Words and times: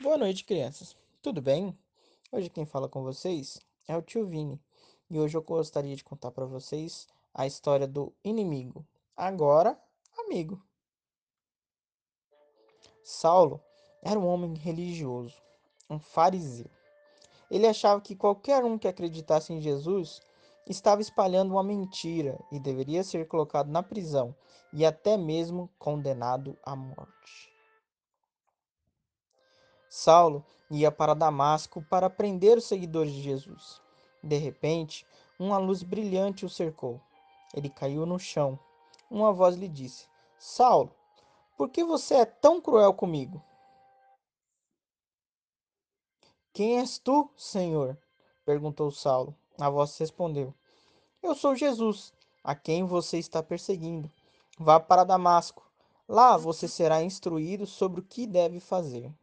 Boa 0.00 0.18
noite, 0.18 0.44
crianças. 0.44 0.96
Tudo 1.22 1.40
bem? 1.40 1.78
Hoje 2.32 2.50
quem 2.50 2.66
fala 2.66 2.88
com 2.88 3.04
vocês 3.04 3.60
é 3.86 3.96
o 3.96 4.02
tio 4.02 4.26
Vini 4.26 4.60
e 5.08 5.20
hoje 5.20 5.36
eu 5.36 5.42
gostaria 5.42 5.94
de 5.94 6.02
contar 6.02 6.32
para 6.32 6.44
vocês 6.44 7.06
a 7.32 7.46
história 7.46 7.86
do 7.86 8.12
inimigo, 8.24 8.84
agora 9.16 9.78
amigo. 10.18 10.60
Saulo 13.04 13.60
era 14.02 14.18
um 14.18 14.26
homem 14.26 14.54
religioso, 14.54 15.40
um 15.88 16.00
fariseu. 16.00 16.68
Ele 17.48 17.68
achava 17.68 18.00
que 18.00 18.16
qualquer 18.16 18.64
um 18.64 18.76
que 18.76 18.88
acreditasse 18.88 19.52
em 19.52 19.60
Jesus 19.60 20.20
estava 20.68 21.02
espalhando 21.02 21.52
uma 21.52 21.62
mentira 21.62 22.36
e 22.50 22.58
deveria 22.58 23.04
ser 23.04 23.28
colocado 23.28 23.70
na 23.70 23.80
prisão 23.80 24.34
e 24.72 24.84
até 24.84 25.16
mesmo 25.16 25.70
condenado 25.78 26.58
à 26.64 26.74
morte. 26.74 27.53
Saulo 29.96 30.44
ia 30.68 30.90
para 30.90 31.14
Damasco 31.14 31.80
para 31.88 32.10
prender 32.10 32.58
os 32.58 32.64
seguidores 32.64 33.12
de 33.12 33.22
Jesus. 33.22 33.80
De 34.20 34.36
repente, 34.36 35.06
uma 35.38 35.56
luz 35.56 35.84
brilhante 35.84 36.44
o 36.44 36.50
cercou. 36.50 37.00
Ele 37.54 37.70
caiu 37.70 38.04
no 38.04 38.18
chão. 38.18 38.58
Uma 39.08 39.32
voz 39.32 39.54
lhe 39.54 39.68
disse: 39.68 40.08
Saulo, 40.36 40.92
por 41.56 41.68
que 41.70 41.84
você 41.84 42.16
é 42.16 42.24
tão 42.24 42.60
cruel 42.60 42.92
comigo? 42.92 43.40
Quem 46.52 46.80
és 46.80 46.98
tu, 46.98 47.30
Senhor? 47.36 47.96
perguntou 48.44 48.90
Saulo. 48.90 49.32
A 49.60 49.70
voz 49.70 49.96
respondeu: 49.96 50.52
Eu 51.22 51.36
sou 51.36 51.54
Jesus, 51.54 52.12
a 52.42 52.56
quem 52.56 52.82
você 52.84 53.16
está 53.16 53.44
perseguindo. 53.44 54.10
Vá 54.58 54.80
para 54.80 55.04
Damasco. 55.04 55.62
Lá 56.08 56.36
você 56.36 56.66
será 56.66 57.00
instruído 57.00 57.64
sobre 57.64 58.00
o 58.00 58.04
que 58.04 58.26
deve 58.26 58.58
fazer. 58.58 59.14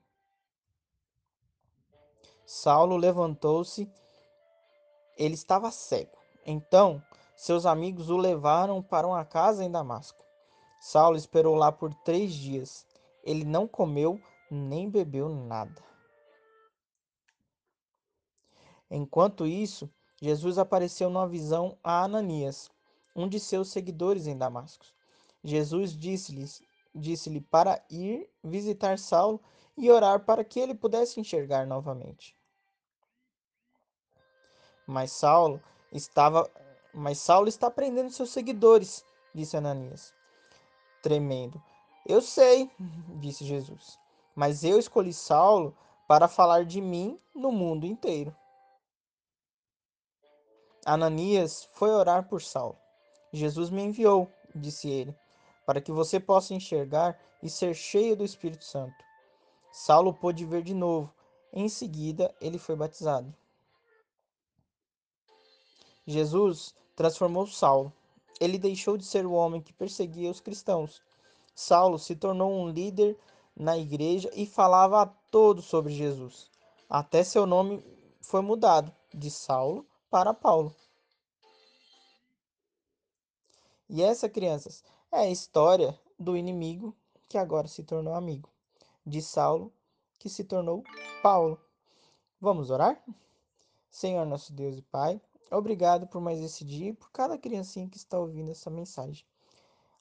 Saulo 2.53 2.97
levantou-se. 2.97 3.89
Ele 5.17 5.35
estava 5.35 5.71
cego. 5.71 6.17
Então, 6.45 7.01
seus 7.33 7.65
amigos 7.65 8.09
o 8.09 8.17
levaram 8.17 8.83
para 8.83 9.07
uma 9.07 9.23
casa 9.23 9.63
em 9.63 9.71
Damasco. 9.71 10.21
Saulo 10.81 11.15
esperou 11.15 11.55
lá 11.55 11.71
por 11.71 11.93
três 12.03 12.33
dias. 12.33 12.85
Ele 13.23 13.45
não 13.45 13.69
comeu 13.69 14.21
nem 14.51 14.89
bebeu 14.89 15.29
nada. 15.29 15.81
Enquanto 18.89 19.47
isso, 19.47 19.89
Jesus 20.21 20.57
apareceu 20.57 21.09
numa 21.09 21.29
visão 21.29 21.77
a 21.81 22.03
Ananias, 22.03 22.69
um 23.15 23.29
de 23.29 23.39
seus 23.39 23.69
seguidores 23.69 24.27
em 24.27 24.37
Damasco. 24.37 24.85
Jesus 25.41 25.97
disse-lhe 25.97 26.45
disse 26.93 27.39
para 27.39 27.81
ir 27.89 28.29
visitar 28.43 28.99
Saulo 28.99 29.41
e 29.77 29.89
orar 29.89 30.25
para 30.25 30.43
que 30.43 30.59
ele 30.59 30.75
pudesse 30.75 31.17
enxergar 31.17 31.65
novamente. 31.65 32.40
Mas 34.91 35.13
Saulo 35.13 35.63
estava, 35.89 36.51
mas 36.93 37.17
Saulo 37.17 37.47
está 37.47 37.71
prendendo 37.71 38.11
seus 38.11 38.29
seguidores, 38.29 39.05
disse 39.33 39.55
Ananias, 39.55 40.13
tremendo. 41.01 41.63
Eu 42.05 42.21
sei, 42.21 42.69
disse 43.21 43.45
Jesus, 43.45 43.97
mas 44.35 44.65
eu 44.65 44.77
escolhi 44.77 45.13
Saulo 45.13 45.73
para 46.09 46.27
falar 46.27 46.65
de 46.65 46.81
mim 46.81 47.17
no 47.33 47.53
mundo 47.53 47.85
inteiro. 47.85 48.35
Ananias 50.85 51.69
foi 51.71 51.91
orar 51.91 52.27
por 52.27 52.41
Saulo. 52.41 52.77
Jesus 53.31 53.69
me 53.69 53.81
enviou, 53.81 54.29
disse 54.53 54.89
ele, 54.89 55.15
para 55.65 55.79
que 55.79 55.93
você 55.93 56.19
possa 56.19 56.53
enxergar 56.53 57.17
e 57.41 57.49
ser 57.49 57.73
cheio 57.73 58.17
do 58.17 58.25
Espírito 58.25 58.65
Santo. 58.65 59.05
Saulo 59.71 60.13
pôde 60.13 60.43
ver 60.43 60.63
de 60.63 60.73
novo. 60.73 61.13
Em 61.53 61.69
seguida, 61.69 62.35
ele 62.41 62.57
foi 62.57 62.75
batizado. 62.75 63.33
Jesus 66.11 66.75
transformou 66.95 67.47
Saulo. 67.47 67.91
Ele 68.39 68.57
deixou 68.57 68.97
de 68.97 69.05
ser 69.05 69.25
o 69.25 69.33
homem 69.33 69.61
que 69.61 69.73
perseguia 69.73 70.29
os 70.29 70.39
cristãos. 70.39 71.01
Saulo 71.55 71.97
se 71.97 72.15
tornou 72.15 72.51
um 72.51 72.69
líder 72.69 73.17
na 73.55 73.77
igreja 73.77 74.29
e 74.33 74.45
falava 74.45 75.01
a 75.01 75.05
todos 75.05 75.65
sobre 75.65 75.93
Jesus. 75.93 76.49
Até 76.89 77.23
seu 77.23 77.45
nome 77.45 77.83
foi 78.21 78.41
mudado 78.41 78.93
de 79.13 79.29
Saulo 79.29 79.85
para 80.09 80.33
Paulo. 80.33 80.75
E 83.89 84.01
essa, 84.01 84.29
crianças, 84.29 84.83
é 85.11 85.19
a 85.19 85.29
história 85.29 85.99
do 86.17 86.37
inimigo 86.37 86.95
que 87.27 87.37
agora 87.37 87.67
se 87.67 87.83
tornou 87.83 88.13
amigo, 88.13 88.49
de 89.05 89.21
Saulo 89.21 89.71
que 90.17 90.29
se 90.29 90.43
tornou 90.43 90.83
Paulo. 91.21 91.59
Vamos 92.39 92.69
orar? 92.69 93.03
Senhor 93.89 94.25
nosso 94.25 94.53
Deus 94.53 94.77
e 94.77 94.81
Pai, 94.81 95.21
Obrigado 95.51 96.07
por 96.07 96.21
mais 96.21 96.39
esse 96.39 96.63
dia 96.63 96.91
e 96.91 96.93
por 96.93 97.11
cada 97.11 97.37
criancinha 97.37 97.89
que 97.89 97.97
está 97.97 98.17
ouvindo 98.17 98.51
essa 98.51 98.69
mensagem. 98.69 99.25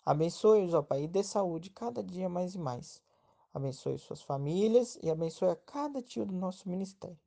Abençoe-os, 0.07 0.73
ó 0.75 0.81
Pai, 0.81 1.03
e 1.03 1.09
dê 1.09 1.25
saúde 1.25 1.71
cada 1.71 2.03
dia 2.03 2.29
mais 2.29 2.55
e 2.55 2.59
mais. 2.59 3.03
Abençoe 3.53 3.99
suas 3.99 4.23
famílias 4.23 4.97
e 5.03 5.11
abençoe 5.11 5.49
a 5.49 5.57
cada 5.57 6.01
tio 6.01 6.25
do 6.25 6.33
nosso 6.33 6.69
ministério. 6.69 7.19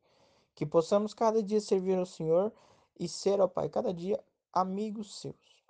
Que 0.55 0.65
possamos 0.65 1.13
cada 1.13 1.43
dia 1.43 1.59
servir 1.59 1.97
ao 1.97 2.05
Senhor 2.05 2.53
e 2.97 3.09
ser, 3.09 3.41
ó 3.41 3.47
Pai, 3.47 3.67
cada 3.67 3.93
dia 3.93 4.23
amigos 4.53 5.19
seus. 5.19 5.63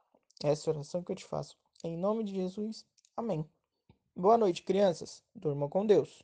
Essa 0.43 0.69
é 0.69 0.73
oração 0.73 1.03
que 1.03 1.11
eu 1.11 1.15
te 1.15 1.25
faço. 1.25 1.57
Em 1.83 1.97
nome 1.97 2.23
de 2.23 2.33
Jesus. 2.33 2.85
Amém. 3.17 3.49
Boa 4.15 4.37
noite, 4.37 4.61
crianças. 4.61 5.23
Durmam 5.33 5.69
com 5.69 5.85
Deus. 5.85 6.23